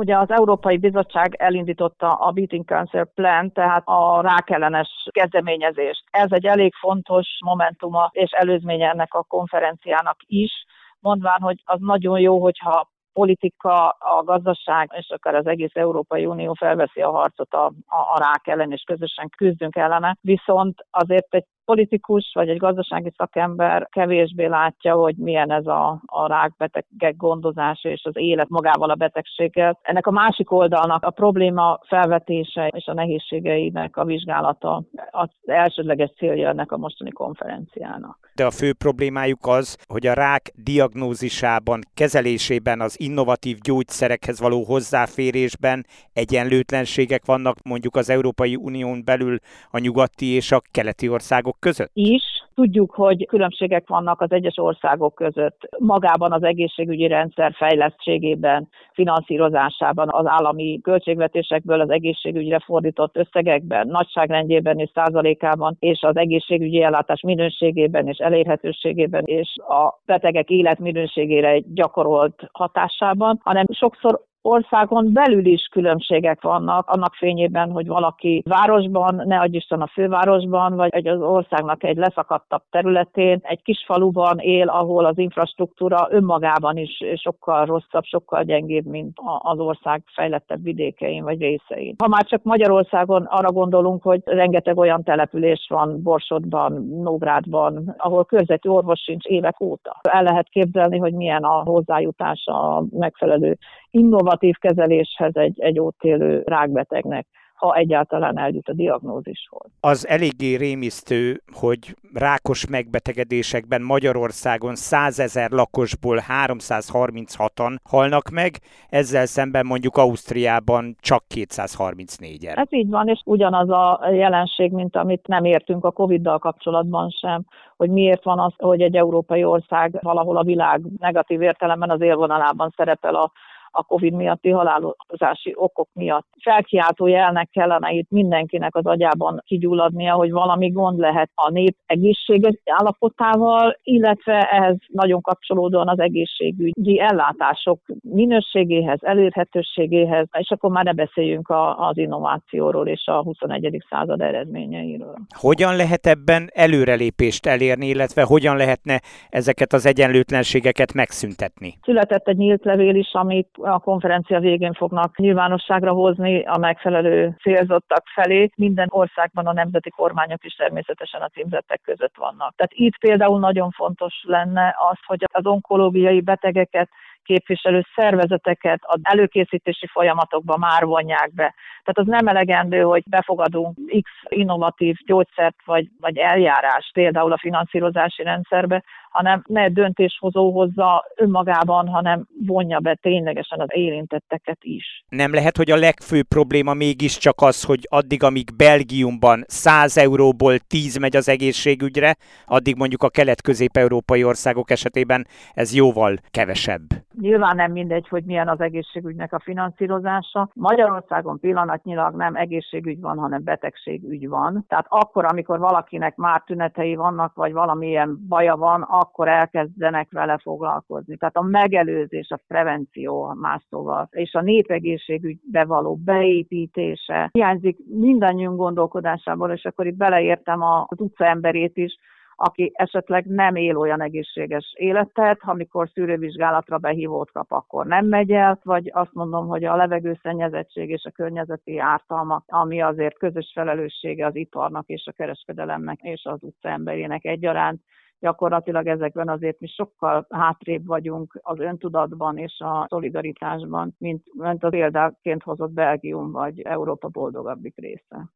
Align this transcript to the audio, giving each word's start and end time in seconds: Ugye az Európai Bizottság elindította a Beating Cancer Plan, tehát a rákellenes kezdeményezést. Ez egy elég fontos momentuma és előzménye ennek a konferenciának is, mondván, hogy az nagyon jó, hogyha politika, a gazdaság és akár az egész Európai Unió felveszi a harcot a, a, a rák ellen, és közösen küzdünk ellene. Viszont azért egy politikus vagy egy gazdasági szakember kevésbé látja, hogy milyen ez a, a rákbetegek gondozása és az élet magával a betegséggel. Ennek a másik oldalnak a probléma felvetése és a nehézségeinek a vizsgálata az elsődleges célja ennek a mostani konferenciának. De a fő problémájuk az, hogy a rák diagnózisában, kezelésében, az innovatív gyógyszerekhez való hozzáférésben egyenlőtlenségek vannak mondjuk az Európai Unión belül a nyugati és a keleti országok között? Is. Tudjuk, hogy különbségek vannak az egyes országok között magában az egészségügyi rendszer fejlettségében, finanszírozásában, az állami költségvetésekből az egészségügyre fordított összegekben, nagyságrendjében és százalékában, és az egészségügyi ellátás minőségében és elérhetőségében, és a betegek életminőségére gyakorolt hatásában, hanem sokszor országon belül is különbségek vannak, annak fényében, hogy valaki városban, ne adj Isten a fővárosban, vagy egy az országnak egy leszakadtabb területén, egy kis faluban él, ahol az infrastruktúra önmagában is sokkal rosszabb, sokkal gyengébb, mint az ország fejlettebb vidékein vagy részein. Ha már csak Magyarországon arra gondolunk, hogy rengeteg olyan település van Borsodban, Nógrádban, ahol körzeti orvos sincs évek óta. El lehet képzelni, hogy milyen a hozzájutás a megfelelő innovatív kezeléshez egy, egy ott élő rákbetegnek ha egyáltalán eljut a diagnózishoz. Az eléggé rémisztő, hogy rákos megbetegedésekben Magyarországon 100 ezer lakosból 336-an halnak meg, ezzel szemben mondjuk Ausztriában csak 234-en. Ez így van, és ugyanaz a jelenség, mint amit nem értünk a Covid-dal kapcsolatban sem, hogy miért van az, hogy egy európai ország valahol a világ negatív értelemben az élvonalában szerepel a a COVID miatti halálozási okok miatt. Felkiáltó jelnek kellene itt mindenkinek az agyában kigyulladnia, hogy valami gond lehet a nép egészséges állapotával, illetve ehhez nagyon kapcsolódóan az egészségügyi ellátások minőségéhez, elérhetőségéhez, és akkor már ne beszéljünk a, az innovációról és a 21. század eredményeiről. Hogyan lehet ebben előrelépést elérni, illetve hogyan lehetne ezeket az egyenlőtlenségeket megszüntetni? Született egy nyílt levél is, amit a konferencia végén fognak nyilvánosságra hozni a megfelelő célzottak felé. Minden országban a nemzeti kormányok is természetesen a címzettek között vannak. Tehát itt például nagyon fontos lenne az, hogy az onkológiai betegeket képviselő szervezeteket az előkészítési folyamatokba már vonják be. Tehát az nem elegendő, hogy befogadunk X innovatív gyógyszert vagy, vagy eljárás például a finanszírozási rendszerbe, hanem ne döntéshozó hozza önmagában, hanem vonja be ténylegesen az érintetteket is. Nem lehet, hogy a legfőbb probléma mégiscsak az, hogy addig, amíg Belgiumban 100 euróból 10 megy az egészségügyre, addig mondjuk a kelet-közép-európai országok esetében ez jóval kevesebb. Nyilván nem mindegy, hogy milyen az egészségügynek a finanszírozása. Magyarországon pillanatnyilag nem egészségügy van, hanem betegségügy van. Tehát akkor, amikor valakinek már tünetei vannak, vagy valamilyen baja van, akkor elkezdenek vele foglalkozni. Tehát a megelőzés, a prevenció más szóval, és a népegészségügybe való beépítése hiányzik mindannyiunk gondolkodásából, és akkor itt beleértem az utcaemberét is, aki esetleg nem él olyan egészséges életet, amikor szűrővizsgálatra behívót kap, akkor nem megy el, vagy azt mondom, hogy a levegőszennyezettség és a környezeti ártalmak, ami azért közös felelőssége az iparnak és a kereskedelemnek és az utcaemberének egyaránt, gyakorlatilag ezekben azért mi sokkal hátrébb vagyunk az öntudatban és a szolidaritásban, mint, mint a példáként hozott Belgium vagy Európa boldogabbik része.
Ugye 0.00 0.18
az 0.18 0.30
Európai 0.30 0.78
Bizottság 0.78 1.34
elindította 1.38 2.12
a 2.12 2.30
Beating 2.30 2.64
Cancer 2.64 3.06
Plan, 3.14 3.52
tehát 3.52 3.82
a 3.84 4.20
rákellenes 4.20 4.88
kezdeményezést. 5.10 6.04
Ez 6.10 6.32
egy 6.32 6.46
elég 6.46 6.74
fontos 6.74 7.26
momentuma 7.44 8.10
és 8.12 8.30
előzménye 8.30 8.88
ennek 8.88 9.14
a 9.14 9.22
konferenciának 9.22 10.16
is, 10.26 10.64
mondván, 11.00 11.40
hogy 11.40 11.62
az 11.64 11.78
nagyon 11.80 12.20
jó, 12.20 12.40
hogyha 12.40 12.90
politika, 13.12 13.88
a 13.88 14.22
gazdaság 14.24 14.90
és 14.98 15.10
akár 15.10 15.34
az 15.34 15.46
egész 15.46 15.74
Európai 15.74 16.26
Unió 16.26 16.54
felveszi 16.54 17.00
a 17.00 17.10
harcot 17.10 17.52
a, 17.52 17.64
a, 17.86 17.96
a 18.14 18.18
rák 18.18 18.46
ellen, 18.46 18.72
és 18.72 18.82
közösen 18.86 19.28
küzdünk 19.36 19.76
ellene. 19.76 20.16
Viszont 20.20 20.86
azért 20.90 21.34
egy 21.34 21.44
politikus 21.70 22.30
vagy 22.34 22.48
egy 22.48 22.56
gazdasági 22.56 23.12
szakember 23.16 23.88
kevésbé 23.90 24.46
látja, 24.46 24.94
hogy 24.94 25.14
milyen 25.16 25.50
ez 25.50 25.66
a, 25.66 26.02
a 26.06 26.26
rákbetegek 26.26 27.16
gondozása 27.16 27.88
és 27.88 28.02
az 28.04 28.16
élet 28.16 28.48
magával 28.48 28.90
a 28.90 28.94
betegséggel. 28.94 29.78
Ennek 29.82 30.06
a 30.06 30.10
másik 30.10 30.50
oldalnak 30.50 31.04
a 31.04 31.10
probléma 31.10 31.78
felvetése 31.86 32.66
és 32.66 32.86
a 32.86 32.94
nehézségeinek 32.94 33.96
a 33.96 34.04
vizsgálata 34.04 34.82
az 35.10 35.28
elsődleges 35.44 36.10
célja 36.16 36.48
ennek 36.48 36.72
a 36.72 36.76
mostani 36.76 37.10
konferenciának. 37.10 38.30
De 38.34 38.46
a 38.46 38.50
fő 38.50 38.72
problémájuk 38.74 39.46
az, 39.46 39.76
hogy 39.88 40.06
a 40.06 40.12
rák 40.12 40.52
diagnózisában, 40.54 41.80
kezelésében, 41.94 42.80
az 42.80 43.00
innovatív 43.10 43.56
gyógyszerekhez 43.58 44.40
való 44.40 44.62
hozzáférésben 44.64 45.86
egyenlőtlenségek 46.12 47.24
vannak 47.24 47.56
mondjuk 47.64 47.96
az 47.96 48.10
Európai 48.10 48.56
Unión 48.56 49.02
belül 49.04 49.38
a 49.70 49.78
nyugati 49.78 50.26
és 50.26 50.52
a 50.52 50.62
keleti 50.70 51.08
országok 51.08 51.56
között? 51.60 51.90
Is. 51.92 52.22
Tudjuk, 52.54 52.94
hogy 52.94 53.26
különbségek 53.26 53.88
vannak 53.88 54.20
az 54.20 54.32
egyes 54.32 54.56
országok 54.56 55.14
között 55.14 55.68
magában 55.78 56.32
az 56.32 56.42
egészségügyi 56.42 57.06
rendszer 57.06 57.52
fejlettségében, 57.54 58.68
finanszírozásában, 58.92 60.08
az 60.10 60.26
állami 60.26 60.80
költségvetésekből 60.82 61.80
az 61.80 61.90
egészségügyre 61.90 62.58
fordított 62.58 63.16
összegekben, 63.16 63.86
nagyságrendjében 63.86 64.78
és 64.78 64.90
százalékában, 64.94 65.76
és 65.78 66.02
az 66.02 66.16
egészségügyi 66.16 66.82
ellátás 66.82 67.20
minőségében 67.20 68.06
és 68.06 68.18
elérhetőségében, 68.18 69.24
és 69.24 69.56
a 69.56 70.00
betegek 70.06 70.50
életminőségére 70.50 71.58
gyakorolt 71.58 72.48
hatásában, 72.90 73.40
hanem 73.42 73.64
sokszor 73.72 74.28
országon 74.42 75.12
belül 75.12 75.46
is 75.46 75.68
különbségek 75.70 76.42
vannak, 76.42 76.88
annak 76.88 77.14
fényében, 77.14 77.70
hogy 77.70 77.86
valaki 77.86 78.42
városban, 78.48 79.22
ne 79.26 79.38
adj 79.38 79.56
Isten 79.56 79.80
a 79.80 79.86
fővárosban, 79.86 80.76
vagy 80.76 80.88
egy 80.92 81.06
az 81.06 81.20
országnak 81.20 81.84
egy 81.84 81.96
leszakadtabb 81.96 82.62
területén, 82.70 83.38
egy 83.42 83.62
kis 83.62 83.84
faluban 83.86 84.38
él, 84.38 84.68
ahol 84.68 85.04
az 85.04 85.18
infrastruktúra 85.18 86.06
önmagában 86.10 86.76
is 86.76 87.04
sokkal 87.14 87.64
rosszabb, 87.64 88.04
sokkal 88.04 88.42
gyengébb, 88.42 88.86
mint 88.86 89.18
az 89.38 89.58
ország 89.58 90.02
fejlettebb 90.14 90.62
vidékein 90.62 91.22
vagy 91.22 91.40
részein. 91.40 91.94
Ha 91.98 92.08
már 92.08 92.24
csak 92.24 92.42
Magyarországon 92.42 93.22
arra 93.22 93.52
gondolunk, 93.52 94.02
hogy 94.02 94.20
rengeteg 94.24 94.78
olyan 94.78 95.02
település 95.02 95.66
van 95.68 96.02
Borsodban, 96.02 96.72
Nógrádban, 97.02 97.94
ahol 97.98 98.24
körzeti 98.24 98.68
orvos 98.68 99.00
sincs 99.00 99.24
évek 99.24 99.60
óta. 99.60 99.96
El 100.02 100.22
lehet 100.22 100.48
képzelni, 100.48 100.98
hogy 100.98 101.12
milyen 101.12 101.42
a 101.42 101.62
hozzájutás 101.62 102.46
a 102.46 102.84
megfelelő 102.90 103.58
innovatív 103.90 104.54
kezeléshez 104.56 105.36
egy, 105.36 105.60
egy 105.60 105.80
ott 105.80 106.02
élő 106.02 106.42
rákbetegnek 106.44 107.26
ha 107.60 107.74
egyáltalán 107.74 108.38
eljut 108.38 108.68
a 108.68 108.72
diagnózishoz. 108.72 109.70
Az 109.80 110.08
eléggé 110.08 110.54
rémisztő, 110.54 111.42
hogy 111.60 111.96
rákos 112.14 112.66
megbetegedésekben 112.66 113.82
Magyarországon 113.82 114.74
100 114.74 115.18
ezer 115.18 115.50
lakosból 115.50 116.20
336-an 116.44 117.76
halnak 117.90 118.28
meg, 118.28 118.50
ezzel 118.88 119.26
szemben 119.26 119.66
mondjuk 119.66 119.96
Ausztriában 119.96 120.96
csak 121.00 121.24
234-en. 121.34 122.56
Ez 122.56 122.72
így 122.72 122.88
van, 122.88 123.08
és 123.08 123.20
ugyanaz 123.24 123.70
a 123.70 124.08
jelenség, 124.12 124.72
mint 124.72 124.96
amit 124.96 125.26
nem 125.26 125.44
értünk 125.44 125.84
a 125.84 125.90
Covid-dal 125.90 126.38
kapcsolatban 126.38 127.10
sem, 127.10 127.44
hogy 127.76 127.90
miért 127.90 128.24
van 128.24 128.38
az, 128.38 128.52
hogy 128.56 128.80
egy 128.80 128.96
európai 128.96 129.44
ország 129.44 129.98
valahol 130.02 130.36
a 130.36 130.44
világ 130.44 130.82
negatív 130.98 131.42
értelemben 131.42 131.90
az 131.90 132.00
élvonalában 132.00 132.72
szerepel 132.76 133.14
a 133.14 133.32
a 133.70 133.82
COVID 133.82 134.12
miatti 134.12 134.50
halálozási 134.50 135.52
okok 135.54 135.88
miatt. 135.92 136.26
Felkiáltó 136.42 137.06
jelnek 137.06 137.48
kellene 137.50 137.90
itt 137.92 138.10
mindenkinek 138.10 138.76
az 138.76 138.86
agyában 138.86 139.42
kigyulladnia, 139.46 140.14
hogy 140.14 140.30
valami 140.30 140.68
gond 140.68 140.98
lehet 140.98 141.30
a 141.34 141.50
nép 141.50 141.76
egészséges 141.86 142.54
állapotával, 142.64 143.76
illetve 143.82 144.48
ehhez 144.50 144.76
nagyon 144.86 145.20
kapcsolódóan 145.20 145.88
az 145.88 145.98
egészségügyi 145.98 147.00
ellátások 147.00 147.80
minőségéhez, 148.02 148.98
elérhetőségéhez, 149.02 150.26
és 150.38 150.50
akkor 150.50 150.70
már 150.70 150.84
ne 150.84 150.92
beszéljünk 150.92 151.48
a, 151.48 151.88
az 151.88 151.98
innovációról 151.98 152.86
és 152.88 153.06
a 153.06 153.22
21. 153.22 153.84
század 153.90 154.20
eredményeiről. 154.20 155.14
Hogyan 155.38 155.76
lehet 155.76 156.06
ebben 156.06 156.48
előrelépést 156.52 157.46
elérni, 157.46 157.86
illetve 157.86 158.22
hogyan 158.22 158.56
lehetne 158.56 159.00
ezeket 159.28 159.72
az 159.72 159.86
egyenlőtlenségeket 159.86 160.92
megszüntetni? 160.92 161.74
Született 161.82 162.28
egy 162.28 162.36
nyílt 162.36 162.64
levél 162.64 162.94
is, 162.94 163.12
amit 163.12 163.48
a 163.62 163.78
konferencia 163.78 164.40
végén 164.40 164.72
fognak 164.72 165.16
nyilvánosságra 165.16 165.92
hozni 165.92 166.44
a 166.44 166.58
megfelelő 166.58 167.36
célzottak 167.42 168.02
felé. 168.14 168.50
Minden 168.56 168.88
országban 168.90 169.46
a 169.46 169.52
nemzeti 169.52 169.90
kormányok 169.90 170.44
is 170.44 170.54
természetesen 170.54 171.20
a 171.20 171.28
címzettek 171.28 171.80
között 171.84 172.16
vannak. 172.16 172.54
Tehát 172.56 172.72
itt 172.74 172.98
például 172.98 173.38
nagyon 173.38 173.70
fontos 173.70 174.14
lenne 174.22 174.76
az, 174.90 174.98
hogy 175.06 175.24
az 175.32 175.46
onkológiai 175.46 176.20
betegeket 176.20 176.88
képviselő 177.24 177.82
szervezeteket 177.94 178.80
az 178.82 179.00
előkészítési 179.02 179.86
folyamatokba 179.86 180.56
már 180.56 180.84
vonják 180.84 181.34
be. 181.34 181.54
Tehát 181.84 181.98
az 181.98 182.06
nem 182.06 182.26
elegendő, 182.26 182.80
hogy 182.80 183.02
befogadunk 183.06 183.76
X 184.02 184.10
innovatív 184.28 184.96
gyógyszert 185.06 185.56
vagy, 185.64 185.88
vagy 186.00 186.16
eljárás 186.16 186.90
például 186.92 187.32
a 187.32 187.38
finanszírozási 187.38 188.22
rendszerbe, 188.22 188.82
hanem 189.10 189.42
ne 189.46 189.68
döntéshozó 189.68 190.52
hozza 190.52 191.04
önmagában, 191.16 191.88
hanem 191.88 192.26
vonja 192.46 192.78
be 192.78 192.94
ténylegesen 192.94 193.60
az 193.60 193.68
érintetteket 193.70 194.58
is. 194.60 195.04
Nem 195.08 195.32
lehet, 195.32 195.56
hogy 195.56 195.70
a 195.70 195.76
legfőbb 195.76 196.26
probléma 196.26 196.74
mégiscsak 196.74 197.34
az, 197.36 197.64
hogy 197.64 197.86
addig, 197.88 198.22
amíg 198.22 198.48
Belgiumban 198.56 199.44
100 199.46 199.96
euróból 199.96 200.58
10 200.58 200.96
megy 200.96 201.16
az 201.16 201.28
egészségügyre, 201.28 202.16
addig 202.46 202.76
mondjuk 202.76 203.02
a 203.02 203.08
kelet-közép-európai 203.08 204.24
országok 204.24 204.70
esetében 204.70 205.26
ez 205.52 205.74
jóval 205.74 206.16
kevesebb. 206.30 206.82
Nyilván 207.20 207.56
nem 207.56 207.72
mindegy, 207.72 208.08
hogy 208.08 208.24
milyen 208.24 208.48
az 208.48 208.60
egészségügynek 208.60 209.32
a 209.32 209.40
finanszírozása. 209.40 210.50
Magyarországon 210.54 211.40
pillanatnyilag 211.40 212.14
nem 212.14 212.34
egészségügy 212.34 213.00
van, 213.00 213.18
hanem 213.18 213.44
betegségügy 213.44 214.28
van. 214.28 214.64
Tehát 214.68 214.86
akkor, 214.88 215.24
amikor 215.24 215.58
valakinek 215.58 216.16
már 216.16 216.42
tünetei 216.46 216.94
vannak, 216.94 217.34
vagy 217.34 217.52
valamilyen 217.52 218.26
baja 218.28 218.56
van, 218.56 218.82
akkor 219.00 219.28
elkezdenek 219.28 220.08
vele 220.10 220.38
foglalkozni. 220.42 221.16
Tehát 221.16 221.36
a 221.36 221.42
megelőzés, 221.42 222.30
a 222.30 222.40
prevenció 222.48 223.36
más 223.40 223.66
szóval, 223.70 224.08
és 224.10 224.34
a 224.34 224.40
népegészségügybe 224.40 225.64
való 225.64 225.96
beépítése 226.04 227.28
hiányzik 227.32 227.78
mindannyiunk 227.86 228.56
gondolkodásából, 228.56 229.50
és 229.50 229.64
akkor 229.64 229.86
itt 229.86 229.96
beleértem 229.96 230.62
az 230.62 231.00
utcaemberét 231.00 231.76
is, 231.76 231.98
aki 232.42 232.72
esetleg 232.74 233.26
nem 233.26 233.54
él 233.54 233.76
olyan 233.76 234.02
egészséges 234.02 234.74
életet, 234.76 235.38
amikor 235.40 235.88
szűrővizsgálatra 235.88 236.78
behívót 236.78 237.30
kap, 237.30 237.52
akkor 237.52 237.86
nem 237.86 238.06
megy 238.06 238.32
el, 238.32 238.58
vagy 238.62 238.90
azt 238.92 239.12
mondom, 239.12 239.46
hogy 239.46 239.64
a 239.64 239.76
levegőszennyezettség 239.76 240.90
és 240.90 241.04
a 241.04 241.10
környezeti 241.10 241.78
ártalmak, 241.78 242.44
ami 242.46 242.80
azért 242.82 243.18
közös 243.18 243.50
felelőssége 243.54 244.26
az 244.26 244.36
iparnak 244.36 244.86
és 244.86 245.06
a 245.06 245.12
kereskedelemnek 245.12 245.98
és 246.00 246.24
az 246.24 246.42
utcaemberének 246.42 247.24
egyaránt, 247.24 247.80
gyakorlatilag 248.20 248.86
ezekben 248.86 249.28
azért 249.28 249.60
mi 249.60 249.66
sokkal 249.66 250.26
hátrébb 250.28 250.86
vagyunk 250.86 251.38
az 251.42 251.58
öntudatban 251.58 252.38
és 252.38 252.60
a 252.60 252.86
szolidaritásban, 252.88 253.94
mint, 253.98 254.26
mint 254.32 254.64
a 254.64 254.68
példáként 254.68 255.42
hozott 255.42 255.72
Belgium 255.72 256.30
vagy 256.30 256.60
Európa 256.60 257.08
boldogabbik 257.08 257.76
része. 257.76 258.30